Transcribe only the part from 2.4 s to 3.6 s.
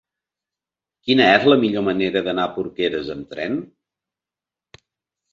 a Porqueres amb tren?